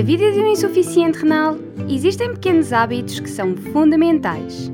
Na 0.00 0.06
vida 0.06 0.32
de 0.32 0.40
um 0.40 0.46
insuficiente 0.46 1.18
renal, 1.18 1.58
existem 1.86 2.32
pequenos 2.32 2.72
hábitos 2.72 3.20
que 3.20 3.28
são 3.28 3.54
fundamentais. 3.54 4.72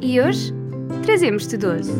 E 0.00 0.20
hoje 0.20 0.52
trazemos-te 1.04 1.56
12. 1.56 1.92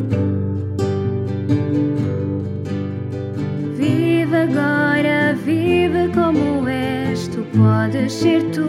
Vive 3.77 4.35
agora, 4.35 5.33
vive 5.35 6.09
como 6.13 6.67
és, 6.67 7.29
tu 7.29 7.45
podes 7.57 8.11
ser 8.11 8.43
tu. 8.51 8.67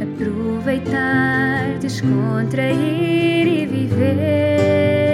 Aproveitar, 0.00 1.80
descontrair 1.80 3.44
e 3.44 3.66
viver. 3.66 5.05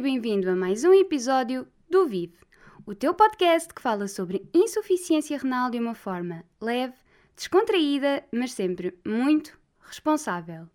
Bem-vindo 0.00 0.48
a 0.48 0.54
mais 0.54 0.84
um 0.84 0.92
episódio 0.92 1.66
do 1.90 2.06
Vive, 2.06 2.38
o 2.86 2.94
teu 2.94 3.12
podcast 3.12 3.74
que 3.74 3.82
fala 3.82 4.06
sobre 4.06 4.48
insuficiência 4.54 5.36
renal 5.36 5.70
de 5.70 5.78
uma 5.80 5.94
forma 5.94 6.44
leve, 6.60 6.94
descontraída, 7.34 8.24
mas 8.30 8.52
sempre 8.52 8.96
muito 9.04 9.58
responsável. 9.80 10.68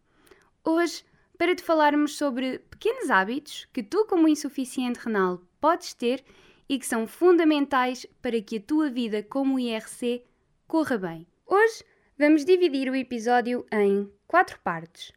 Hoje, 0.62 1.06
para 1.38 1.56
te 1.56 1.64
falarmos 1.64 2.18
sobre 2.18 2.60
pequenos 2.60 3.10
hábitos 3.10 3.66
que 3.72 3.82
tu, 3.82 4.06
como 4.08 4.28
insuficiente 4.28 5.00
renal, 5.00 5.42
podes 5.62 5.94
ter 5.94 6.22
e 6.68 6.78
que 6.78 6.86
são 6.86 7.08
fundamentais 7.08 8.06
para 8.22 8.42
que 8.42 8.58
a 8.58 8.62
tua 8.62 8.90
vida 8.90 9.24
como 9.24 9.58
IRC 9.58 10.26
corra 10.68 10.98
bem. 10.98 11.26
Hoje 11.48 11.86
vamos 12.20 12.44
dividir 12.44 12.90
o 12.90 12.96
episódio 12.96 13.66
em 13.72 14.12
quatro 14.28 14.60
partes. 14.60 15.14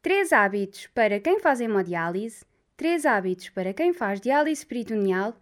Três 0.00 0.32
hábitos 0.32 0.86
para 0.94 1.18
quem 1.18 1.40
faz 1.40 1.60
hemodiálise, 1.60 2.44
três 2.76 3.06
hábitos 3.06 3.48
para 3.50 3.72
quem 3.72 3.92
faz 3.92 4.20
diálise 4.20 4.64
peritoneal, 4.64 5.36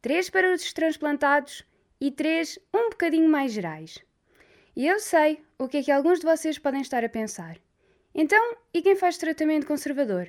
três 0.00 0.28
para 0.28 0.52
os 0.52 0.72
transplantados 0.72 1.64
e 2.00 2.10
três 2.10 2.58
um 2.74 2.90
bocadinho 2.90 3.28
mais 3.28 3.52
gerais. 3.52 3.98
E 4.74 4.86
eu 4.86 4.98
sei 4.98 5.42
o 5.58 5.68
que 5.68 5.78
é 5.78 5.82
que 5.82 5.92
alguns 5.92 6.20
de 6.20 6.26
vocês 6.26 6.58
podem 6.58 6.80
estar 6.80 7.04
a 7.04 7.08
pensar. 7.08 7.58
Então, 8.14 8.56
e 8.74 8.82
quem 8.82 8.96
faz 8.96 9.16
tratamento 9.16 9.66
conservador? 9.66 10.28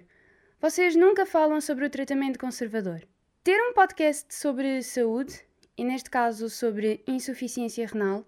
Vocês 0.62 0.96
nunca 0.96 1.26
falam 1.26 1.60
sobre 1.60 1.86
o 1.86 1.90
tratamento 1.90 2.40
conservador. 2.40 3.02
Ter 3.44 3.60
um 3.60 3.74
podcast 3.74 4.34
sobre 4.34 4.82
saúde, 4.82 5.44
e 5.78 5.84
neste 5.84 6.10
caso 6.10 6.50
sobre 6.50 7.04
insuficiência 7.08 7.88
renal, 7.88 8.26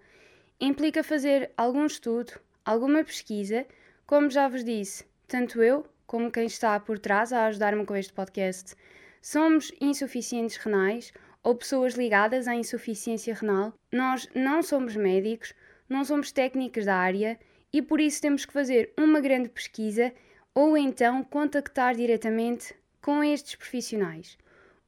implica 0.60 1.04
fazer 1.04 1.52
algum 1.56 1.86
estudo, 1.86 2.34
alguma 2.66 3.04
pesquisa, 3.04 3.66
como 4.06 4.30
já 4.30 4.48
vos 4.48 4.64
disse, 4.64 5.06
tanto 5.28 5.62
eu 5.62 5.86
como 6.06 6.32
quem 6.32 6.46
está 6.46 6.80
por 6.80 7.00
trás 7.00 7.34
a 7.34 7.46
ajudar-me 7.46 7.86
com 7.86 7.96
este 7.96 8.14
podcast 8.14 8.76
somos 9.22 9.72
insuficientes 9.82 10.58
renais 10.58 11.12
ou 11.44 11.56
pessoas 11.56 11.96
ligadas 11.96 12.48
à 12.48 12.56
insuficiência 12.56 13.34
renal. 13.34 13.74
Nós 13.92 14.30
não 14.36 14.62
somos 14.62 14.96
médicos, 14.96 15.54
não 15.90 16.06
somos 16.06 16.32
técnicos 16.32 16.86
da 16.86 16.96
área 16.96 17.40
e 17.74 17.82
por 17.82 18.00
isso 18.00 18.22
temos 18.22 18.46
que 18.46 18.54
fazer 18.54 18.94
uma 18.98 19.20
grande 19.20 19.50
pesquisa 19.50 20.14
ou 20.54 20.78
então 20.78 21.24
contactar 21.24 21.96
diretamente 21.96 22.76
com 23.02 23.24
estes 23.24 23.56
profissionais. 23.56 24.38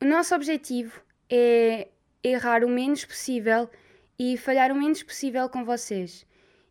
O 0.02 0.06
nosso 0.06 0.36
objetivo 0.36 1.02
é 1.30 1.88
errar 2.24 2.64
o 2.64 2.70
menos 2.70 3.06
possível 3.06 3.70
e 4.20 4.38
falhar 4.38 4.72
o 4.72 4.76
menos 4.76 5.04
possível 5.04 5.50
com 5.50 5.66
vocês. 5.66 6.26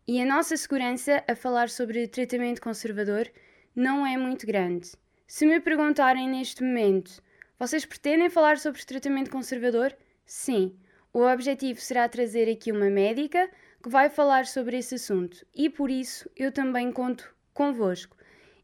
E 0.06 0.20
a 0.20 0.24
nossa 0.24 0.56
segurança 0.56 1.24
a 1.26 1.34
falar 1.34 1.68
sobre 1.68 2.06
tratamento 2.06 2.60
conservador 2.60 3.28
não 3.76 4.06
é 4.06 4.16
muito 4.16 4.46
grande. 4.46 4.90
Se 5.26 5.44
me 5.44 5.60
perguntarem 5.60 6.26
neste 6.26 6.64
momento, 6.64 7.22
vocês 7.58 7.84
pretendem 7.84 8.30
falar 8.30 8.56
sobre 8.56 8.82
tratamento 8.82 9.30
conservador? 9.30 9.94
Sim. 10.24 10.74
O 11.12 11.20
objetivo 11.20 11.78
será 11.78 12.08
trazer 12.08 12.50
aqui 12.50 12.72
uma 12.72 12.88
médica 12.88 13.50
que 13.82 13.90
vai 13.90 14.08
falar 14.08 14.46
sobre 14.46 14.78
esse 14.78 14.94
assunto 14.94 15.46
e 15.54 15.68
por 15.68 15.90
isso 15.90 16.28
eu 16.34 16.50
também 16.50 16.90
conto 16.90 17.34
convosco. 17.52 18.16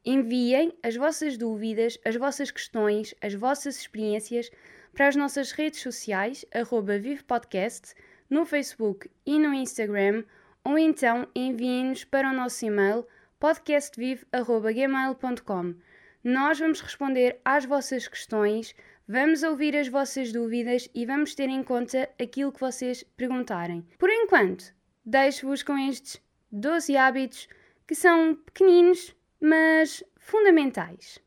Enviem 0.05 0.73
as 0.83 0.97
vossas 0.97 1.37
dúvidas, 1.37 1.99
as 2.05 2.17
vossas 2.17 2.51
questões, 2.51 3.15
as 3.21 3.35
vossas 3.35 3.77
experiências 3.77 4.51
para 4.95 5.09
as 5.09 5.17
nossas 5.17 5.53
redes 5.53 5.81
sociais, 5.81 6.45
arroba 6.53 6.99
VivePodcast, 6.99 7.95
no 8.29 8.47
Facebook 8.47 9.11
e 9.27 9.39
no 9.39 9.53
Instagram, 9.53 10.25
ou 10.65 10.79
então 10.79 11.29
enviem-nos 11.35 12.05
para 12.05 12.31
o 12.31 12.33
nosso 12.33 12.65
e-mail 12.65 13.07
podcastvive.gmail.com. 13.43 15.75
Nós 16.23 16.61
vamos 16.61 16.81
responder 16.81 17.41
às 17.45 17.65
vossas 17.65 18.07
questões, 18.07 18.73
vamos 19.09 19.43
ouvir 19.43 19.77
as 19.77 19.89
vossas 19.89 20.31
dúvidas 20.31 20.89
e 20.95 21.05
vamos 21.05 21.35
ter 21.35 21.49
em 21.49 21.65
conta 21.65 22.09
aquilo 22.23 22.53
que 22.53 22.61
vocês 22.61 23.03
perguntarem. 23.17 23.85
Por 23.99 24.09
enquanto, 24.09 24.73
deixo-vos 25.05 25.65
com 25.65 25.77
estes 25.77 26.23
12 26.53 26.97
hábitos 26.97 27.49
que 27.85 27.97
são 27.97 28.37
pequeninos, 28.37 29.13
mas 29.41 30.05
fundamentais. 30.21 31.19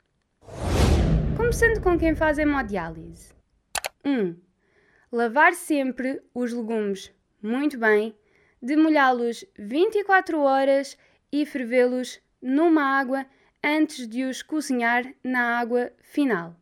Começando 1.36 1.82
com 1.82 2.00
quem 2.00 2.16
faz 2.16 2.38
hemodiálise. 2.38 3.34
1. 4.06 4.10
Um, 4.10 4.38
lavar 5.12 5.54
sempre 5.54 6.22
os 6.34 6.54
legumes 6.54 7.14
muito 7.42 7.78
bem, 7.78 8.18
demolhá-los 8.62 9.44
24 9.60 10.40
horas 10.40 10.98
e 11.42 11.46
fervê-los 11.46 12.22
numa 12.42 12.98
água 12.98 13.26
antes 13.62 14.08
de 14.08 14.24
os 14.24 14.42
cozinhar 14.42 15.04
na 15.22 15.60
água 15.60 15.92
final. 16.00 16.56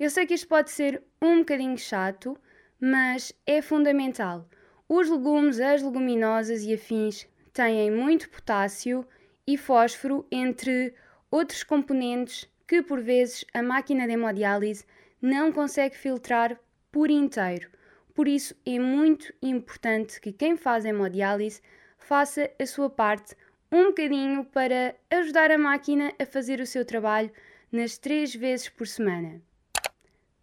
Eu 0.00 0.08
sei 0.08 0.24
que 0.24 0.32
isto 0.32 0.48
pode 0.48 0.70
ser 0.70 1.02
um 1.20 1.40
bocadinho 1.40 1.76
chato, 1.76 2.34
mas 2.80 3.34
é 3.46 3.60
fundamental. 3.60 4.48
Os 4.88 5.10
legumes, 5.10 5.60
as 5.60 5.82
leguminosas 5.82 6.62
e 6.62 6.72
afins 6.72 7.26
têm 7.52 7.90
muito 7.90 8.30
potássio 8.30 9.06
e 9.46 9.58
fósforo, 9.58 10.26
entre 10.30 10.94
outros 11.30 11.62
componentes 11.62 12.48
que 12.66 12.80
por 12.80 13.02
vezes 13.02 13.44
a 13.52 13.62
máquina 13.62 14.06
de 14.06 14.14
hemodiálise 14.14 14.86
não 15.20 15.52
consegue 15.52 15.98
filtrar 15.98 16.58
por 16.90 17.10
inteiro. 17.10 17.68
Por 18.14 18.26
isso 18.26 18.54
é 18.64 18.78
muito 18.78 19.34
importante 19.42 20.18
que 20.18 20.32
quem 20.32 20.56
faz 20.56 20.86
hemodiálise 20.86 21.60
faça 21.98 22.50
a 22.58 22.64
sua 22.64 22.88
parte 22.88 23.36
um 23.74 23.86
bocadinho 23.86 24.44
para 24.44 24.94
ajudar 25.10 25.50
a 25.50 25.58
máquina 25.58 26.14
a 26.16 26.24
fazer 26.24 26.60
o 26.60 26.66
seu 26.66 26.84
trabalho 26.84 27.32
nas 27.72 27.98
três 27.98 28.32
vezes 28.32 28.68
por 28.68 28.86
semana. 28.86 29.42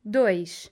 2. 0.03 0.69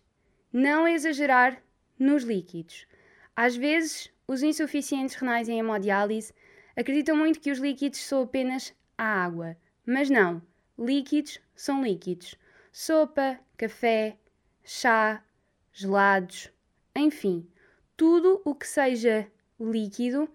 Não 0.52 0.86
exagerar 0.86 1.64
nos 1.98 2.24
líquidos. 2.24 2.86
Às 3.34 3.56
vezes, 3.56 4.12
os 4.28 4.44
insuficientes 4.44 5.16
renais 5.16 5.48
em 5.48 5.58
hemodiálise 5.58 6.34
acreditam 6.76 7.16
muito 7.16 7.40
que 7.40 7.50
os 7.50 7.60
líquidos 7.60 8.02
são 8.02 8.24
apenas 8.24 8.76
a 8.98 9.06
água, 9.06 9.56
mas 9.86 10.10
não. 10.10 10.42
Líquidos 10.78 11.40
são 11.56 11.82
líquidos. 11.82 12.36
Sopa, 12.74 13.40
café, 13.56 14.18
chá, 14.66 15.24
gelados, 15.72 16.52
enfim, 16.94 17.48
tudo 17.96 18.42
o 18.44 18.54
que 18.54 18.68
seja 18.68 19.32
líquido 19.58 20.30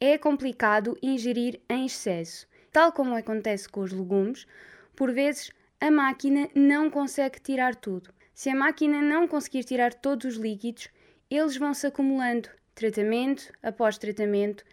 é 0.00 0.16
complicado 0.16 0.98
ingerir 1.02 1.60
em 1.68 1.84
excesso. 1.84 2.48
Tal 2.72 2.90
como 2.90 3.14
acontece 3.14 3.68
com 3.68 3.80
os 3.80 3.92
legumes, 3.92 4.46
por 4.96 5.12
vezes 5.12 5.52
a 5.80 5.90
máquina 5.90 6.48
não 6.54 6.90
consegue 6.90 7.40
tirar 7.40 7.74
tudo. 7.74 8.12
Se 8.32 8.48
a 8.48 8.54
máquina 8.54 9.02
não 9.02 9.28
conseguir 9.28 9.64
tirar 9.64 9.92
todos 9.92 10.24
os 10.24 10.36
líquidos, 10.40 10.88
eles 11.30 11.56
vão 11.56 11.74
se 11.74 11.86
acumulando 11.86 12.48
tratamento 12.74 13.52
após 13.62 13.98
tratamento 13.98 14.64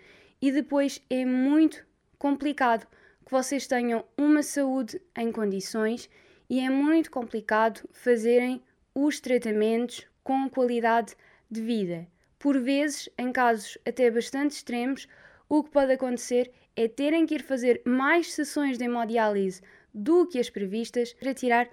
e 0.42 0.52
depois 0.52 1.04
é 1.10 1.26
muito 1.26 1.86
complicado 2.18 2.88
que 3.26 3.32
vocês 3.32 3.68
tenham 3.68 4.06
uma 4.18 4.42
saúde 4.42 5.02
em 5.18 5.32
condições 5.32 6.10
e 6.50 6.62
é 6.62 6.70
muito 6.70 7.12
complicado 7.12 7.82
fazerem 7.92 8.64
os 8.96 9.20
tratamentos 9.20 10.08
com 10.24 10.50
qualidade 10.50 11.16
de 11.52 11.62
vida. 11.62 12.08
Por 12.40 12.60
vezes, 12.60 13.10
em 13.18 13.32
casos 13.32 13.78
até 13.86 14.10
bastante 14.10 14.52
extremos, 14.52 15.08
o 15.50 15.64
que 15.64 15.72
pode 15.72 15.94
acontecer 15.94 16.52
é 16.76 16.88
terem 16.88 17.26
que 17.26 17.36
ir 17.36 17.44
fazer 17.44 17.82
mais 17.86 18.34
sessões 18.34 18.78
de 18.78 18.86
hemodiálise 18.86 19.62
do 19.94 20.28
que 20.28 20.40
as 20.40 20.50
previstas 20.50 21.14
para 21.14 21.34
tirar 21.34 21.70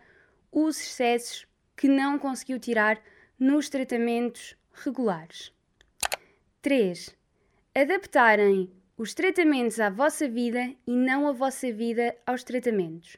os 0.50 0.80
excessos 0.80 1.46
que 1.76 1.88
não 1.88 2.18
conseguiu 2.18 2.58
tirar 2.58 3.00
nos 3.38 3.68
tratamentos 3.68 4.56
regulares. 4.72 5.52
3. 6.62 7.14
Adaptarem 7.74 8.72
os 8.96 9.12
tratamentos 9.12 9.80
à 9.80 9.90
vossa 9.90 10.28
vida 10.28 10.72
e 10.86 10.92
não 10.92 11.26
a 11.26 11.32
vossa 11.32 11.70
vida 11.72 12.16
aos 12.24 12.44
tratamentos. 12.44 13.16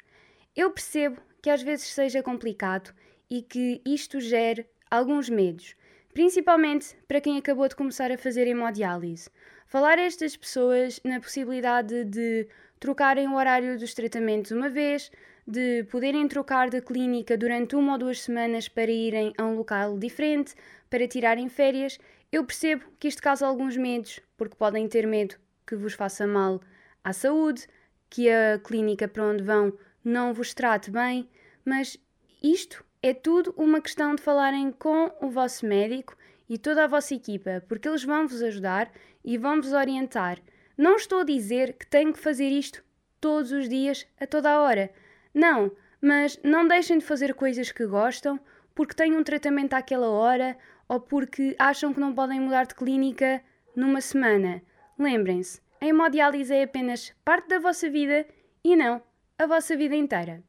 Eu 0.56 0.70
percebo 0.70 1.20
que 1.42 1.50
às 1.50 1.62
vezes 1.62 1.86
seja 1.86 2.22
complicado 2.22 2.94
e 3.28 3.42
que 3.42 3.82
isto 3.84 4.18
gere 4.18 4.66
alguns 4.90 5.28
medos, 5.28 5.76
principalmente 6.16 6.96
para 7.06 7.20
quem 7.20 7.36
acabou 7.36 7.68
de 7.68 7.76
começar 7.76 8.10
a 8.10 8.16
fazer 8.16 8.46
hemodiálise. 8.46 9.28
Falar 9.66 9.98
a 9.98 10.00
estas 10.00 10.34
pessoas 10.34 10.98
na 11.04 11.20
possibilidade 11.20 12.04
de 12.04 12.48
trocarem 12.80 13.28
o 13.28 13.34
horário 13.34 13.78
dos 13.78 13.92
tratamentos 13.92 14.50
uma 14.50 14.70
vez, 14.70 15.12
de 15.46 15.84
poderem 15.90 16.26
trocar 16.26 16.70
de 16.70 16.80
clínica 16.80 17.36
durante 17.36 17.76
uma 17.76 17.92
ou 17.92 17.98
duas 17.98 18.22
semanas 18.22 18.66
para 18.66 18.90
irem 18.90 19.34
a 19.36 19.44
um 19.44 19.56
local 19.56 19.98
diferente, 19.98 20.54
para 20.88 21.06
tirarem 21.06 21.50
férias, 21.50 21.98
eu 22.32 22.42
percebo 22.46 22.86
que 22.98 23.08
isto 23.08 23.20
causa 23.20 23.46
alguns 23.46 23.76
medos, 23.76 24.18
porque 24.38 24.56
podem 24.56 24.88
ter 24.88 25.06
medo 25.06 25.36
que 25.66 25.76
vos 25.76 25.92
faça 25.92 26.26
mal 26.26 26.62
à 27.04 27.12
saúde, 27.12 27.68
que 28.08 28.30
a 28.30 28.58
clínica 28.58 29.06
para 29.06 29.22
onde 29.22 29.42
vão 29.42 29.70
não 30.02 30.32
vos 30.32 30.54
trate 30.54 30.90
bem, 30.90 31.28
mas 31.62 31.98
isto 32.42 32.82
é 33.08 33.14
tudo 33.14 33.54
uma 33.56 33.80
questão 33.80 34.14
de 34.14 34.22
falarem 34.22 34.72
com 34.72 35.12
o 35.20 35.30
vosso 35.30 35.66
médico 35.66 36.16
e 36.48 36.58
toda 36.58 36.84
a 36.84 36.88
vossa 36.88 37.14
equipa, 37.14 37.62
porque 37.68 37.88
eles 37.88 38.04
vão 38.04 38.26
vos 38.26 38.42
ajudar 38.42 38.90
e 39.24 39.38
vão 39.38 39.60
vos 39.60 39.72
orientar. 39.72 40.38
Não 40.76 40.96
estou 40.96 41.20
a 41.20 41.24
dizer 41.24 41.74
que 41.74 41.86
tenho 41.86 42.12
que 42.12 42.18
fazer 42.18 42.48
isto 42.48 42.84
todos 43.20 43.52
os 43.52 43.68
dias, 43.68 44.06
a 44.20 44.26
toda 44.26 44.50
a 44.50 44.60
hora. 44.60 44.90
Não, 45.32 45.70
mas 46.00 46.38
não 46.42 46.66
deixem 46.66 46.98
de 46.98 47.04
fazer 47.04 47.34
coisas 47.34 47.70
que 47.72 47.86
gostam 47.86 48.40
porque 48.74 48.94
têm 48.94 49.16
um 49.16 49.22
tratamento 49.22 49.74
àquela 49.74 50.10
hora 50.10 50.56
ou 50.88 51.00
porque 51.00 51.54
acham 51.58 51.94
que 51.94 52.00
não 52.00 52.14
podem 52.14 52.40
mudar 52.40 52.66
de 52.66 52.74
clínica 52.74 53.42
numa 53.74 54.00
semana. 54.00 54.62
Lembrem-se, 54.98 55.60
a 55.80 55.86
hemodiálise 55.86 56.52
é 56.52 56.62
apenas 56.62 57.14
parte 57.24 57.48
da 57.48 57.58
vossa 57.58 57.88
vida 57.88 58.26
e 58.64 58.74
não 58.74 59.02
a 59.38 59.46
vossa 59.46 59.76
vida 59.76 59.94
inteira. 59.94 60.42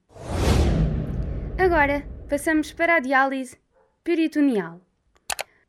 Agora, 1.58 2.17
passamos 2.28 2.74
para 2.74 2.96
a 2.96 3.00
diálise 3.00 3.58
peritoneal. 4.04 4.82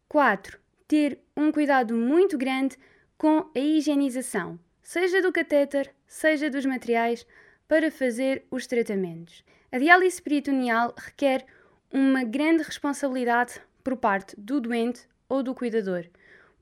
4. 0.08 0.58
Ter 0.88 1.20
um 1.37 1.52
cuidado 1.52 1.94
muito 1.94 2.37
grande 2.37 2.76
com 3.16 3.49
a 3.55 3.58
higienização, 3.58 4.58
seja 4.82 5.22
do 5.22 5.32
catéter, 5.32 5.94
seja 6.06 6.50
dos 6.50 6.66
materiais 6.66 7.25
para 7.69 7.93
fazer 7.93 8.44
os 8.50 8.66
tratamentos. 8.66 9.44
A 9.70 9.78
diálise 9.78 10.20
peritoneal 10.20 10.93
requer 10.96 11.46
uma 11.93 12.25
grande 12.25 12.64
responsabilidade 12.64 13.61
por 13.84 13.96
parte 13.96 14.34
do 14.37 14.61
doente 14.61 15.02
ou 15.28 15.44
do 15.44 15.54
cuidador, 15.54 16.06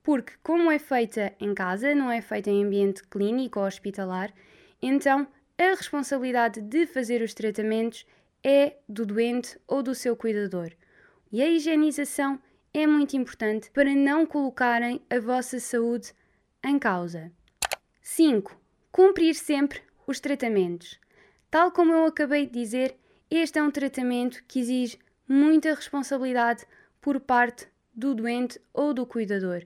porque, 0.03 0.33
como 0.43 0.71
é 0.71 0.77
feita 0.77 1.33
em 1.39 1.55
casa, 1.55 1.95
não 1.95 2.11
é 2.11 2.21
feita 2.21 2.51
em 2.51 2.63
ambiente 2.63 3.01
clínico 3.07 3.59
ou 3.59 3.65
hospitalar, 3.65 4.31
então 4.79 5.27
a 5.57 5.75
responsabilidade 5.75 6.61
de 6.61 6.85
fazer 6.85 7.23
os 7.23 7.33
tratamentos 7.33 8.05
é 8.47 8.77
do 8.87 9.05
doente 9.05 9.59
ou 9.67 9.83
do 9.83 9.93
seu 9.93 10.15
cuidador. 10.15 10.71
E 11.29 11.41
a 11.41 11.49
higienização 11.49 12.41
é 12.73 12.87
muito 12.87 13.17
importante 13.17 13.69
para 13.71 13.93
não 13.93 14.25
colocarem 14.25 15.01
a 15.09 15.19
vossa 15.19 15.59
saúde 15.59 16.13
em 16.63 16.79
causa. 16.79 17.29
5. 18.01 18.57
Cumprir 18.89 19.35
sempre 19.35 19.81
os 20.07 20.21
tratamentos. 20.21 20.97
Tal 21.51 21.71
como 21.71 21.91
eu 21.91 22.05
acabei 22.05 22.45
de 22.45 22.53
dizer, 22.53 22.95
este 23.29 23.59
é 23.59 23.63
um 23.63 23.69
tratamento 23.69 24.41
que 24.47 24.61
exige 24.61 24.97
muita 25.27 25.73
responsabilidade 25.73 26.65
por 27.01 27.19
parte 27.19 27.67
do 27.93 28.15
doente 28.15 28.61
ou 28.73 28.93
do 28.93 29.05
cuidador. 29.05 29.65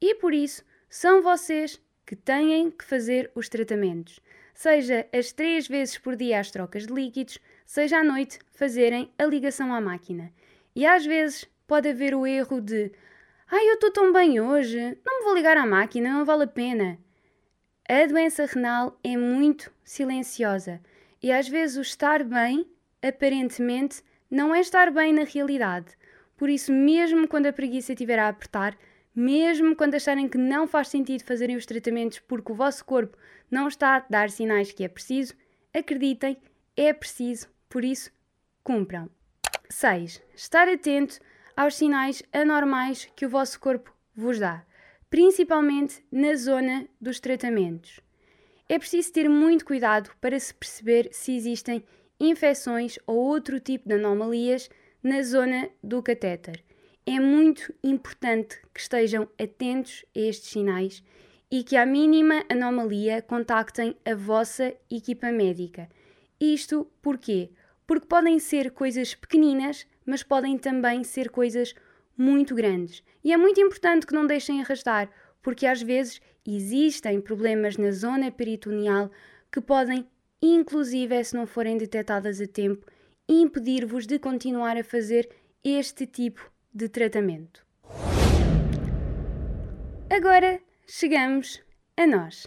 E 0.00 0.14
por 0.14 0.32
isso, 0.32 0.64
são 0.88 1.20
vocês 1.20 1.78
que 2.06 2.16
têm 2.16 2.70
que 2.70 2.84
fazer 2.84 3.30
os 3.34 3.50
tratamentos. 3.50 4.20
Seja 4.54 5.06
as 5.12 5.32
três 5.32 5.68
vezes 5.68 5.98
por 5.98 6.16
dia 6.16 6.40
as 6.40 6.50
trocas 6.50 6.86
de 6.86 6.92
líquidos, 6.94 7.38
seja 7.72 8.00
à 8.00 8.04
noite 8.04 8.38
fazerem 8.52 9.10
a 9.18 9.24
ligação 9.24 9.72
à 9.72 9.80
máquina. 9.80 10.30
E 10.76 10.84
às 10.84 11.06
vezes 11.06 11.48
pode 11.66 11.88
haver 11.88 12.14
o 12.14 12.26
erro 12.26 12.60
de 12.60 12.92
Ai, 13.50 13.66
eu 13.66 13.74
estou 13.76 13.90
tão 13.90 14.12
bem 14.12 14.38
hoje, 14.38 14.78
não 15.02 15.20
me 15.20 15.24
vou 15.24 15.34
ligar 15.34 15.56
à 15.56 15.64
máquina, 15.64 16.12
não 16.12 16.22
vale 16.22 16.42
a 16.44 16.46
pena. 16.46 16.98
A 17.88 18.06
doença 18.06 18.44
renal 18.44 19.00
é 19.02 19.16
muito 19.16 19.72
silenciosa 19.82 20.82
e 21.22 21.32
às 21.32 21.48
vezes 21.48 21.78
o 21.78 21.80
estar 21.80 22.22
bem, 22.22 22.70
aparentemente, 23.00 24.02
não 24.30 24.54
é 24.54 24.60
estar 24.60 24.90
bem 24.90 25.14
na 25.14 25.24
realidade. 25.24 25.96
Por 26.36 26.50
isso, 26.50 26.70
mesmo 26.70 27.26
quando 27.26 27.46
a 27.46 27.54
preguiça 27.54 27.94
estiver 27.94 28.18
a 28.18 28.28
apertar, 28.28 28.76
mesmo 29.16 29.74
quando 29.74 29.94
acharem 29.94 30.28
que 30.28 30.36
não 30.36 30.66
faz 30.66 30.88
sentido 30.88 31.24
fazerem 31.24 31.56
os 31.56 31.64
tratamentos 31.64 32.18
porque 32.18 32.52
o 32.52 32.54
vosso 32.54 32.84
corpo 32.84 33.16
não 33.50 33.66
está 33.66 33.96
a 33.96 34.04
dar 34.10 34.28
sinais 34.28 34.72
que 34.72 34.84
é 34.84 34.88
preciso, 34.88 35.32
acreditem, 35.72 36.36
é 36.76 36.92
preciso, 36.92 37.50
por 37.72 37.84
isso, 37.84 38.10
cumpram. 38.62 39.08
6. 39.68 40.22
Estar 40.36 40.68
atento 40.68 41.18
aos 41.56 41.74
sinais 41.74 42.22
anormais 42.32 43.08
que 43.16 43.24
o 43.24 43.28
vosso 43.28 43.58
corpo 43.58 43.92
vos 44.14 44.38
dá 44.38 44.64
principalmente 45.12 46.02
na 46.10 46.34
zona 46.34 46.88
dos 46.98 47.20
tratamentos. 47.20 48.00
É 48.66 48.78
preciso 48.78 49.12
ter 49.12 49.28
muito 49.28 49.62
cuidado 49.62 50.10
para 50.22 50.40
se 50.40 50.54
perceber 50.54 51.10
se 51.12 51.36
existem 51.36 51.84
infecções 52.18 52.98
ou 53.06 53.18
outro 53.18 53.60
tipo 53.60 53.86
de 53.86 53.96
anomalias 53.96 54.70
na 55.02 55.22
zona 55.22 55.68
do 55.82 56.02
catéter. 56.02 56.64
É 57.04 57.20
muito 57.20 57.74
importante 57.84 58.58
que 58.72 58.80
estejam 58.80 59.28
atentos 59.38 60.02
a 60.16 60.18
estes 60.18 60.48
sinais 60.48 61.04
e 61.50 61.62
que, 61.62 61.76
à 61.76 61.84
mínima 61.84 62.42
anomalia, 62.48 63.20
contactem 63.20 63.94
a 64.06 64.14
vossa 64.14 64.72
equipa 64.90 65.30
médica. 65.30 65.90
Isto 66.40 66.90
porquê? 67.02 67.50
Porque 67.92 68.06
podem 68.06 68.38
ser 68.38 68.70
coisas 68.70 69.14
pequeninas, 69.14 69.86
mas 70.06 70.22
podem 70.22 70.56
também 70.56 71.04
ser 71.04 71.28
coisas 71.28 71.74
muito 72.16 72.54
grandes. 72.54 73.02
E 73.22 73.34
é 73.34 73.36
muito 73.36 73.60
importante 73.60 74.06
que 74.06 74.14
não 74.14 74.26
deixem 74.26 74.62
arrastar, 74.62 75.10
porque 75.42 75.66
às 75.66 75.82
vezes 75.82 76.18
existem 76.46 77.20
problemas 77.20 77.76
na 77.76 77.90
zona 77.90 78.30
peritoneal 78.30 79.10
que 79.52 79.60
podem, 79.60 80.08
inclusive 80.40 81.22
se 81.22 81.36
não 81.36 81.46
forem 81.46 81.76
detectadas 81.76 82.40
a 82.40 82.46
tempo, 82.46 82.86
impedir-vos 83.28 84.06
de 84.06 84.18
continuar 84.18 84.78
a 84.78 84.82
fazer 84.82 85.28
este 85.62 86.06
tipo 86.06 86.50
de 86.72 86.88
tratamento. 86.88 87.62
Agora 90.08 90.62
chegamos 90.86 91.62
a 91.98 92.06
nós, 92.06 92.46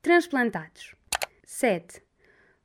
transplantados. 0.00 0.94
7. 1.42 2.00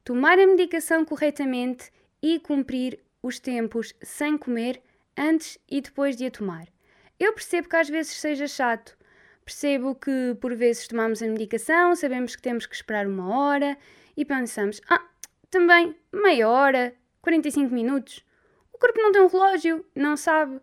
Tomar 0.03 0.37
a 0.37 0.45
medicação 0.45 1.03
corretamente 1.03 1.89
e 2.21 2.39
cumprir 2.39 3.00
os 3.21 3.39
tempos 3.39 3.94
sem 4.01 4.38
comer 4.38 4.81
antes 5.17 5.58
e 5.70 5.82
depois 5.82 6.15
de 6.15 6.25
a 6.25 6.32
tomar. 6.32 6.67
Eu 7.20 7.34
percebo 7.34 7.67
que 7.67 7.75
às 7.75 7.89
vezes 7.89 8.13
seja 8.13 8.48
chato. 8.48 8.98
Percebo 9.43 9.96
que 9.96 10.38
por 10.39 10.55
vezes 10.55 10.88
tomamos 10.88 11.22
a 11.22 11.27
medicação, 11.27 11.96
sabemos 11.96 12.36
que 12.36 12.41
temos 12.41 12.65
que 12.65 12.75
esperar 12.75 13.08
uma 13.08 13.36
hora 13.36 13.77
e 14.15 14.24
pensamos: 14.24 14.79
ah, 14.89 15.03
também 15.50 15.96
meia 16.13 16.48
hora, 16.48 16.93
45 17.22 17.74
minutos. 17.74 18.24
O 18.72 18.77
corpo 18.77 19.01
não 19.01 19.12
tem 19.12 19.22
um 19.22 19.27
relógio, 19.27 19.86
não 19.96 20.15
sabe, 20.15 20.62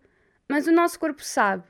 mas 0.49 0.67
o 0.67 0.73
nosso 0.73 0.99
corpo 0.99 1.23
sabe. 1.23 1.65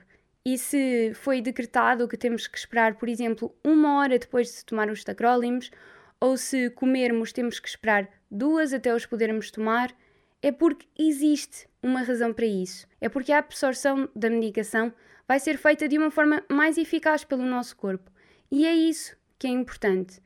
E 0.45 0.57
se 0.57 1.11
foi 1.13 1.41
decretado 1.41 2.07
que 2.07 2.15
temos 2.15 2.47
que 2.47 2.57
esperar, 2.57 2.95
por 2.95 3.09
exemplo, 3.09 3.53
uma 3.65 3.99
hora 3.99 4.17
depois 4.17 4.55
de 4.55 4.63
tomar 4.63 4.89
os 4.89 5.03
tacrólimos, 5.03 5.69
ou 6.21 6.37
se 6.37 6.69
comermos 6.69 7.33
temos 7.33 7.59
que 7.59 7.67
esperar 7.67 8.07
duas 8.29 8.73
até 8.73 8.93
os 8.93 9.05
podermos 9.05 9.51
tomar, 9.51 9.93
é 10.41 10.51
porque 10.51 10.87
existe 10.97 11.67
uma 11.81 12.01
razão 12.01 12.33
para 12.33 12.45
isso. 12.45 12.87
É 13.01 13.09
porque 13.09 13.31
a 13.31 13.39
absorção 13.39 14.09
da 14.15 14.29
medicação 14.29 14.93
vai 15.27 15.39
ser 15.39 15.57
feita 15.57 15.87
de 15.87 15.97
uma 15.97 16.11
forma 16.11 16.43
mais 16.49 16.77
eficaz 16.77 17.23
pelo 17.23 17.43
nosso 17.43 17.75
corpo. 17.75 18.11
E 18.51 18.65
é 18.65 18.73
isso 18.73 19.15
que 19.37 19.47
é 19.47 19.49
importante. 19.49 20.21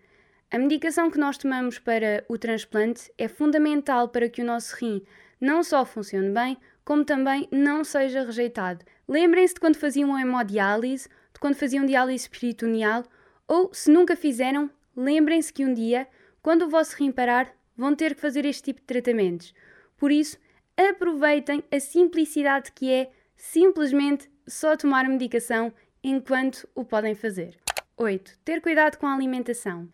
A 0.50 0.60
medicação 0.60 1.10
que 1.10 1.17
nós 1.17 1.38
tomamos 1.38 1.79
para 1.79 2.25
o 2.27 2.38
transplante 2.38 3.12
é 3.17 3.27
fundamental 3.27 4.10
para 4.10 4.29
que 4.29 4.41
o 4.41 4.46
nosso 4.46 4.75
rim 4.75 5.01
não 5.39 5.63
só 5.63 5.86
funcione 5.86 6.29
bem, 6.29 6.58
como 6.84 7.05
também 7.05 7.48
não 7.51 7.84
seja 7.84 8.24
rejeitado. 8.24 8.86
Lembrem-se 9.08 9.53
de 9.53 9.60
quando 9.60 9.77
faziam 9.77 10.20
hemodiálise, 10.20 11.08
de 11.34 11.39
quando 11.39 11.55
faziam 11.55 11.86
diálise 11.86 12.29
peritoneal, 12.29 13.03
ou 13.48 13.74
se 13.74 13.89
nunca 13.89 14.15
fizeram, 14.15 14.70
lembrem-se 14.96 15.51
que 15.51 15.65
um 15.65 15.74
dia, 15.74 16.08
quando 16.41 16.63
o 16.63 16.70
vosso 16.70 16.96
rim 16.98 17.12
parar, 17.12 17.51
vão 17.81 17.95
ter 17.95 18.13
que 18.13 18.21
fazer 18.21 18.45
este 18.45 18.61
tipo 18.61 18.79
de 18.79 18.85
tratamentos. 18.85 19.55
Por 19.97 20.11
isso, 20.11 20.38
aproveitem 20.77 21.63
a 21.71 21.79
simplicidade 21.79 22.71
que 22.71 22.91
é 22.93 23.11
simplesmente 23.35 24.29
só 24.47 24.77
tomar 24.77 25.09
medicação 25.09 25.73
enquanto 26.03 26.69
o 26.75 26.85
podem 26.85 27.15
fazer. 27.15 27.57
8. 27.97 28.38
Ter 28.45 28.61
cuidado 28.61 28.97
com 28.97 29.07
a 29.07 29.13
alimentação. 29.15 29.89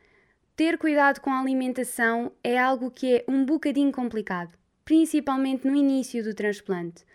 Ter 0.53 0.77
cuidado 0.77 1.22
com 1.22 1.29
a 1.29 1.39
alimentação 1.39 2.34
é 2.44 2.60
algo 2.60 2.91
que 2.91 3.15
é 3.15 3.25
um 3.25 3.46
bocadinho 3.46 3.91
complicado, 3.94 4.53
principalmente 4.84 5.65
no 5.65 5.74
início 5.74 6.22
do 6.22 6.34
transplante. 6.34 7.06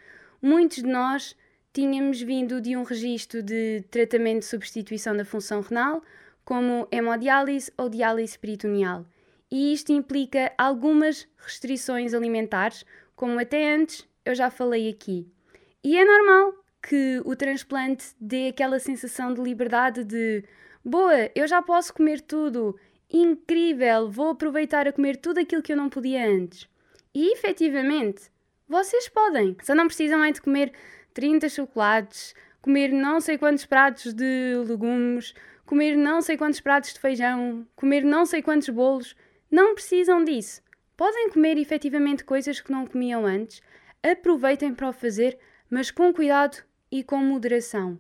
Muitos 0.40 0.78
de 0.78 0.88
nós 0.88 1.36
tínhamos 1.70 2.22
vindo 2.22 2.62
de 2.62 2.74
um 2.78 2.82
registro 2.82 3.42
de 3.42 3.84
tratamento 3.90 4.40
de 4.40 4.46
substituição 4.46 5.14
da 5.14 5.24
função 5.24 5.60
renal, 5.60 6.02
como 6.46 6.88
hemodiálise 6.90 7.70
ou 7.76 7.90
diálise 7.90 8.38
peritoneal, 8.38 9.04
e 9.52 9.74
isto 9.74 9.92
implica 9.92 10.50
algumas 10.56 11.28
restrições 11.36 12.14
alimentares, 12.14 12.86
como 13.14 13.38
até 13.38 13.74
antes 13.74 14.08
eu 14.24 14.34
já 14.34 14.50
falei 14.50 14.88
aqui. 14.88 15.30
E 15.84 15.98
é 15.98 16.02
normal 16.02 16.54
que 16.82 17.20
o 17.26 17.36
transplante 17.36 18.14
dê 18.18 18.48
aquela 18.48 18.78
sensação 18.78 19.34
de 19.34 19.42
liberdade 19.42 20.04
de 20.04 20.42
boa, 20.82 21.30
eu 21.34 21.46
já 21.46 21.60
posso 21.60 21.92
comer 21.92 22.22
tudo, 22.22 22.78
incrível, 23.10 24.08
vou 24.10 24.30
aproveitar 24.30 24.88
a 24.88 24.92
comer 24.92 25.18
tudo 25.18 25.38
aquilo 25.38 25.60
que 25.60 25.74
eu 25.74 25.76
não 25.76 25.90
podia 25.90 26.26
antes. 26.26 26.66
E 27.14 27.34
efetivamente, 27.34 28.30
vocês 28.66 29.06
podem. 29.10 29.54
Só 29.62 29.74
não 29.74 29.86
precisam 29.86 30.24
é 30.24 30.32
de 30.32 30.40
comer 30.40 30.72
30 31.12 31.50
chocolates, 31.50 32.34
comer 32.62 32.90
não 32.90 33.20
sei 33.20 33.36
quantos 33.36 33.66
pratos 33.66 34.14
de 34.14 34.54
legumes, 34.66 35.34
comer 35.66 35.94
não 35.94 36.22
sei 36.22 36.38
quantos 36.38 36.60
pratos 36.60 36.94
de 36.94 37.00
feijão, 37.00 37.66
comer 37.76 38.02
não 38.02 38.24
sei 38.24 38.40
quantos 38.40 38.70
bolos. 38.70 39.14
Não 39.52 39.74
precisam 39.74 40.24
disso. 40.24 40.62
Podem 40.96 41.28
comer 41.28 41.58
efetivamente 41.58 42.24
coisas 42.24 42.58
que 42.58 42.72
não 42.72 42.86
comiam 42.86 43.26
antes. 43.26 43.60
Aproveitem 44.02 44.74
para 44.74 44.88
o 44.88 44.94
fazer, 44.94 45.38
mas 45.68 45.90
com 45.90 46.10
cuidado 46.10 46.64
e 46.90 47.04
com 47.04 47.18
moderação. 47.18 47.98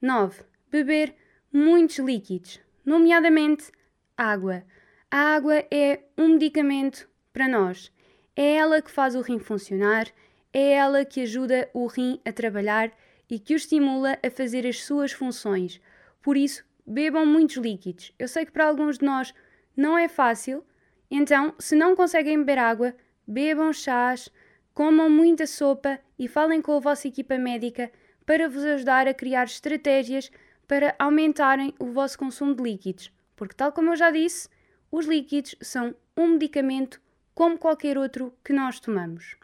9. 0.00 0.44
Beber 0.70 1.12
muitos 1.52 1.98
líquidos, 1.98 2.60
nomeadamente 2.84 3.72
água. 4.16 4.62
A 5.10 5.34
água 5.34 5.64
é 5.72 6.04
um 6.16 6.28
medicamento 6.28 7.08
para 7.32 7.48
nós. 7.48 7.90
É 8.36 8.54
ela 8.54 8.80
que 8.80 8.90
faz 8.90 9.16
o 9.16 9.22
rim 9.22 9.40
funcionar, 9.40 10.06
é 10.52 10.74
ela 10.74 11.04
que 11.04 11.20
ajuda 11.22 11.68
o 11.74 11.86
rim 11.86 12.20
a 12.24 12.30
trabalhar 12.32 12.92
e 13.28 13.40
que 13.40 13.54
o 13.54 13.56
estimula 13.56 14.18
a 14.24 14.30
fazer 14.30 14.64
as 14.64 14.84
suas 14.84 15.10
funções. 15.10 15.80
Por 16.22 16.36
isso, 16.36 16.64
bebam 16.86 17.26
muitos 17.26 17.56
líquidos. 17.56 18.12
Eu 18.16 18.28
sei 18.28 18.46
que 18.46 18.52
para 18.52 18.66
alguns 18.66 18.98
de 18.98 19.04
nós 19.04 19.34
não 19.76 19.98
é 19.98 20.06
fácil, 20.06 20.64
então, 21.10 21.54
se 21.58 21.74
não 21.74 21.94
conseguem 21.94 22.38
beber 22.38 22.58
água, 22.58 22.94
bebam 23.26 23.72
chás, 23.72 24.28
comam 24.74 25.08
muita 25.08 25.46
sopa 25.46 25.98
e 26.18 26.28
falem 26.28 26.60
com 26.60 26.72
a 26.72 26.80
vossa 26.80 27.08
equipa 27.08 27.38
médica 27.38 27.90
para 28.24 28.48
vos 28.48 28.64
ajudar 28.64 29.06
a 29.06 29.14
criar 29.14 29.44
estratégias 29.44 30.30
para 30.66 30.94
aumentarem 30.98 31.72
o 31.78 31.86
vosso 31.86 32.18
consumo 32.18 32.54
de 32.54 32.62
líquidos, 32.62 33.12
porque, 33.36 33.54
tal 33.54 33.72
como 33.72 33.90
eu 33.90 33.96
já 33.96 34.10
disse, 34.10 34.48
os 34.90 35.06
líquidos 35.06 35.54
são 35.60 35.94
um 36.16 36.28
medicamento 36.28 37.00
como 37.34 37.58
qualquer 37.58 37.96
outro 37.96 38.34
que 38.44 38.52
nós 38.52 38.80
tomamos. 38.80 39.36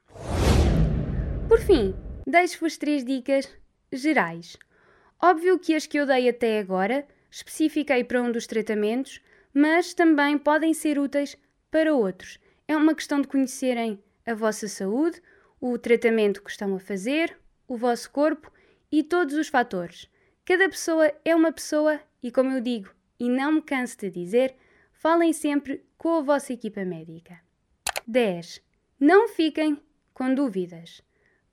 Por 1.49 1.61
fim, 1.61 1.95
deixo-vos 2.27 2.77
três 2.77 3.05
dicas 3.05 3.49
gerais. 3.93 4.57
Óbvio 5.21 5.59
que 5.59 5.75
as 5.75 5.87
que 5.87 5.99
eu 5.99 6.07
dei 6.07 6.29
até 6.29 6.59
agora 6.59 7.07
especifiquei 7.31 8.05
para 8.05 8.21
um 8.21 8.31
dos 8.31 8.47
tratamentos, 8.47 9.21
mas 9.55 9.95
também 9.95 10.37
podem 10.37 10.75
ser 10.75 10.99
úteis 10.99 11.37
para 11.73 11.95
outros. 11.95 12.39
É 12.69 12.77
uma 12.77 12.95
questão 12.95 13.21
de 13.21 13.27
conhecerem 13.27 13.99
a 14.25 14.35
vossa 14.35 14.69
saúde, 14.69 15.21
o 15.61 15.77
tratamento 15.79 16.43
que 16.43 16.51
estão 16.51 16.77
a 16.77 16.79
fazer, 16.79 17.37
o 17.67 17.77
vosso 17.77 18.11
corpo 18.11 18.53
e 18.91 19.03
todos 19.03 19.35
os 19.35 19.49
fatores. 19.49 20.09
Cada 20.45 20.69
pessoa 20.69 21.11
é 21.25 21.35
uma 21.35 21.51
pessoa 21.51 21.99
e, 22.23 22.31
como 22.31 22.53
eu 22.53 22.61
digo, 22.61 22.95
e 23.19 23.29
não 23.29 23.53
me 23.53 23.63
canso 23.63 23.97
de 23.97 24.11
dizer, 24.11 24.55
falem 24.93 25.33
sempre 25.33 25.83
com 25.97 26.11
a 26.19 26.21
vossa 26.21 26.53
equipa 26.53 26.85
médica. 26.85 27.41
10. 28.07 28.61
Não 29.01 29.29
fiquem 29.29 29.81
com 30.13 30.35
dúvidas. 30.35 31.03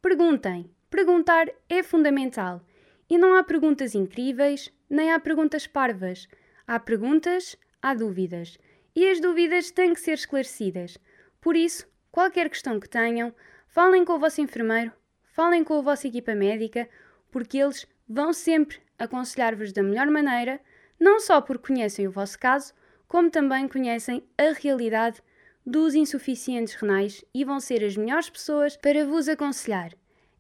Perguntem. 0.02 0.70
Perguntar 0.90 1.48
é 1.70 1.82
fundamental. 1.82 2.62
E 3.10 3.18
não 3.18 3.36
há 3.36 3.44
perguntas 3.44 3.96
incríveis, 3.96 4.74
nem 4.90 5.12
há 5.12 5.20
perguntas 5.20 5.66
parvas. 5.66 6.28
Há 6.68 6.80
perguntas, 6.80 7.56
há 7.82 7.94
dúvidas. 7.94 8.58
E 9.00 9.10
as 9.10 9.22
dúvidas 9.22 9.72
têm 9.72 9.94
que 9.94 10.02
ser 10.02 10.16
esclarecidas. 10.16 10.98
Por 11.40 11.56
isso, 11.56 11.88
qualquer 12.12 12.50
questão 12.50 12.82
que 12.82 12.90
tenham, 12.90 13.34
falem 13.70 14.04
com 14.04 14.12
o 14.12 14.20
vosso 14.20 14.42
enfermeiro, 14.42 14.92
falem 15.24 15.64
com 15.64 15.76
a 15.76 15.82
vossa 15.82 16.06
equipa 16.06 16.36
médica 16.36 16.86
porque 17.32 17.60
eles 17.60 17.88
vão 18.10 18.34
sempre 18.34 18.78
aconselhar-vos 18.98 19.72
da 19.72 19.82
melhor 19.82 20.08
maneira, 20.08 20.60
não 21.00 21.18
só 21.18 21.40
porque 21.40 21.68
conhecem 21.68 22.10
o 22.10 22.12
vosso 22.12 22.38
caso, 22.38 22.74
como 23.08 23.32
também 23.32 23.70
conhecem 23.70 24.22
a 24.38 24.52
realidade 24.52 25.22
dos 25.66 25.96
insuficientes 25.96 26.74
renais 26.74 27.24
e 27.34 27.46
vão 27.46 27.62
ser 27.62 27.86
as 27.86 27.96
melhores 27.96 28.30
pessoas 28.30 28.76
para 28.76 29.06
vos 29.06 29.30
aconselhar. 29.30 29.94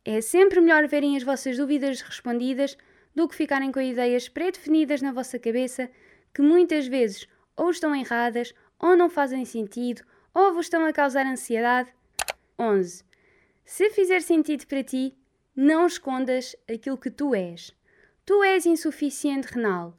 É 0.04 0.20
sempre 0.20 0.60
melhor 0.60 0.86
verem 0.86 1.16
as 1.16 1.24
vossas 1.24 1.56
dúvidas 1.56 2.02
respondidas 2.02 2.78
do 3.16 3.26
que 3.26 3.38
ficarem 3.38 3.72
com 3.72 3.80
ideias 3.80 4.28
pré-definidas 4.28 5.02
na 5.02 5.14
vossa 5.14 5.40
cabeça 5.40 5.90
que 6.34 6.42
muitas 6.42 6.88
vezes 6.88 7.26
ou 7.60 7.70
estão 7.70 7.94
erradas, 7.94 8.54
ou 8.80 8.96
não 8.96 9.10
fazem 9.10 9.44
sentido, 9.44 10.02
ou 10.34 10.54
vos 10.54 10.68
estão 10.68 10.86
a 10.86 10.94
causar 10.94 11.26
ansiedade. 11.26 11.94
11. 12.58 13.04
Se 13.66 13.90
fizer 13.90 14.22
sentido 14.22 14.66
para 14.66 14.82
ti, 14.82 15.14
não 15.54 15.86
escondas 15.86 16.56
aquilo 16.72 16.98
que 16.98 17.12
tu 17.12 17.36
és. 17.36 17.76
Tu 18.26 18.44
és 18.44 18.66
insuficiente 18.66 19.54
renal. 19.54 19.98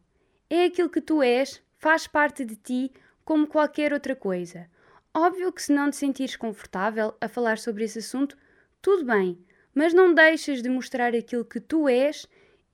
É 0.49 0.65
aquilo 0.65 0.89
que 0.89 1.03
tu 1.03 1.23
és, 1.23 1.63
faz 1.79 2.07
parte 2.07 2.45
de 2.47 2.57
ti 2.57 2.91
como 3.25 3.47
qualquer 3.47 3.93
outra 3.93 4.17
coisa. 4.17 4.67
Óbvio 5.13 5.53
que 5.53 5.63
se 5.63 5.73
não 5.73 5.91
te 5.91 5.97
sentires 5.97 6.37
confortável 6.37 7.15
a 7.21 7.29
falar 7.29 7.59
sobre 7.59 7.85
esse 7.85 7.99
assunto, 7.99 8.39
tudo 8.81 9.05
bem, 9.05 9.39
mas 9.75 9.93
não 9.93 10.15
deixes 10.15 10.63
de 10.63 10.69
mostrar 10.71 11.15
aquilo 11.15 11.45
que 11.45 11.61
tu 11.61 11.89
és 11.89 12.27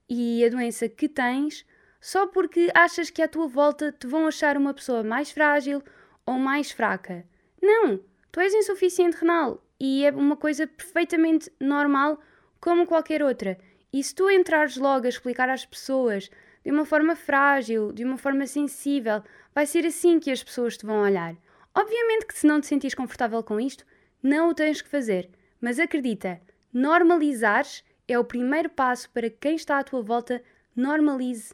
e 0.08 0.44
a 0.44 0.48
doença 0.48 0.88
que 0.88 1.08
tens 1.08 1.66
só 2.06 2.24
porque 2.24 2.70
achas 2.72 3.10
que 3.10 3.20
à 3.20 3.26
tua 3.26 3.48
volta 3.48 3.90
te 3.90 4.06
vão 4.06 4.28
achar 4.28 4.56
uma 4.56 4.72
pessoa 4.72 5.02
mais 5.02 5.32
frágil 5.32 5.82
ou 6.24 6.34
mais 6.34 6.70
fraca. 6.70 7.26
Não, 7.60 7.98
tu 8.30 8.38
és 8.38 8.54
insuficiente 8.54 9.16
renal 9.16 9.60
e 9.80 10.04
é 10.04 10.12
uma 10.12 10.36
coisa 10.36 10.68
perfeitamente 10.68 11.50
normal 11.58 12.20
como 12.60 12.86
qualquer 12.86 13.24
outra. 13.24 13.58
E 13.92 14.04
se 14.04 14.14
tu 14.14 14.30
entrares 14.30 14.76
logo 14.76 15.06
a 15.06 15.08
explicar 15.08 15.48
às 15.48 15.66
pessoas 15.66 16.30
de 16.64 16.70
uma 16.70 16.84
forma 16.84 17.16
frágil, 17.16 17.90
de 17.90 18.04
uma 18.04 18.16
forma 18.16 18.46
sensível, 18.46 19.20
vai 19.52 19.66
ser 19.66 19.84
assim 19.84 20.20
que 20.20 20.30
as 20.30 20.44
pessoas 20.44 20.76
te 20.76 20.86
vão 20.86 21.02
olhar. 21.02 21.34
Obviamente 21.74 22.26
que 22.26 22.38
se 22.38 22.46
não 22.46 22.60
te 22.60 22.68
sentires 22.68 22.94
confortável 22.94 23.42
com 23.42 23.58
isto, 23.58 23.84
não 24.22 24.50
o 24.50 24.54
tens 24.54 24.80
que 24.80 24.88
fazer, 24.88 25.28
mas 25.60 25.80
acredita, 25.80 26.40
normalizares 26.72 27.82
é 28.06 28.16
o 28.16 28.22
primeiro 28.22 28.70
passo 28.70 29.10
para 29.10 29.28
quem 29.28 29.56
está 29.56 29.80
à 29.80 29.82
tua 29.82 30.02
volta 30.02 30.40
normalize 30.76 31.52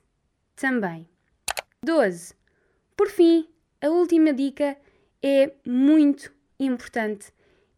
também. 0.55 1.09
12. 1.85 2.35
Por 2.97 3.09
fim, 3.09 3.49
a 3.81 3.89
última 3.89 4.33
dica 4.33 4.77
é 5.23 5.53
muito 5.67 6.33
importante 6.59 7.33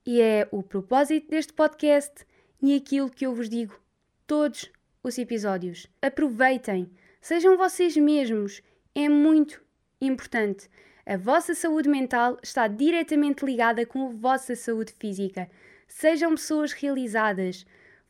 e 0.05 0.21
é 0.21 0.47
o 0.51 0.63
propósito 0.63 1.31
deste 1.31 1.53
podcast 1.53 2.27
e 2.61 2.75
aquilo 2.75 3.11
que 3.11 3.27
eu 3.27 3.35
vos 3.35 3.49
digo 3.49 3.79
todos 4.27 4.71
os 5.03 5.19
episódios. 5.19 5.87
Aproveitem, 6.03 6.91
sejam 7.21 7.57
vocês 7.57 7.97
mesmos, 7.97 8.63
é 8.95 9.09
muito 9.09 9.63
importante. 10.01 10.69
A 11.07 11.17
vossa 11.17 11.55
saúde 11.55 11.89
mental 11.89 12.39
está 12.43 12.67
diretamente 12.67 13.45
ligada 13.45 13.85
com 13.85 14.07
a 14.07 14.11
vossa 14.11 14.55
saúde 14.57 14.93
física. 14.99 15.51
Sejam 15.87 16.35
pessoas 16.35 16.73
realizadas, 16.73 17.67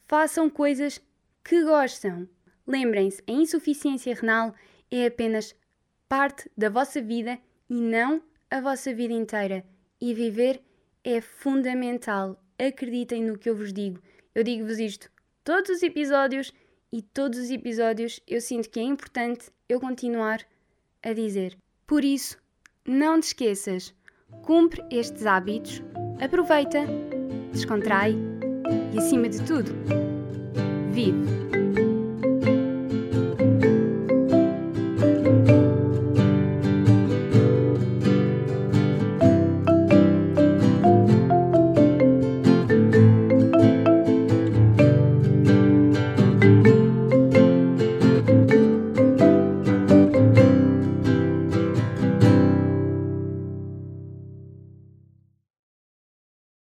façam 0.07 0.49
coisas 0.49 1.01
que 1.43 1.63
gostam. 1.65 2.29
Lembrem-se, 2.67 3.23
a 3.27 3.33
insuficiência 3.33 4.15
renal 4.15 4.55
é 4.91 5.07
apenas 5.07 5.55
parte 6.09 6.51
da 6.57 6.69
vossa 6.69 7.01
vida 7.01 7.39
e 7.69 7.75
não 7.75 8.23
a 8.51 8.61
vossa 8.61 8.95
vida 8.95 9.13
inteira. 9.13 9.65
E 10.01 10.15
viver 10.15 10.63
é 11.03 11.21
fundamental. 11.21 12.41
Acreditem 12.59 13.23
no 13.25 13.39
que 13.39 13.49
eu 13.49 13.57
vos 13.57 13.73
digo. 13.73 14.01
Eu 14.35 14.43
digo-vos 14.43 14.79
isto 14.79 15.11
todos 15.45 15.71
os 15.71 15.83
episódios 15.83 16.53
e 16.91 17.03
todos 17.03 17.39
os 17.39 17.51
episódios 17.51 18.19
eu 18.27 18.41
sinto 18.41 18.71
que 18.71 18.81
é 18.81 18.83
importante 18.83 19.51
eu 19.69 19.79
continuar 19.79 20.41
a 21.03 21.13
dizer. 21.13 21.57
Por 21.87 22.03
isso, 22.03 22.39
não 22.87 23.21
te 23.21 23.25
esqueças, 23.25 23.95
cumpre 24.43 24.83
estes 24.91 25.27
hábitos, 25.27 25.83
aproveita, 26.19 26.81
descontrai 27.53 28.17
e, 28.95 28.99
acima 28.99 29.29
de 29.29 29.45
tudo, 29.45 29.71
vive. 30.93 31.64